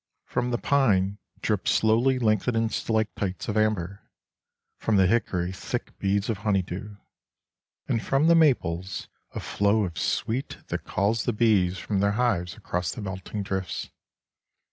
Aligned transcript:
From 0.25 0.49
the 0.49 0.57
pine 0.57 1.19
drip 1.41 1.67
slowly 1.67 2.17
lengthening 2.17 2.69
stalactites 2.69 3.47
of 3.47 3.55
amber, 3.55 4.09
from 4.79 4.95
the 4.95 5.05
hickory 5.05 5.51
thick 5.51 5.95
beads 5.99 6.27
of 6.27 6.39
honeydew, 6.39 6.95
and 7.87 8.01
from 8.01 8.25
the 8.25 8.33
maples 8.33 9.09
a 9.35 9.39
flow 9.39 9.83
of 9.83 9.99
sweet 9.99 10.57
that 10.69 10.85
calls 10.85 11.25
the 11.25 11.33
bees 11.33 11.77
from 11.77 11.99
their 11.99 12.13
hives 12.13 12.55
across 12.57 12.91
the 12.91 12.99
melting 13.03 13.43
drifts. 13.43 13.91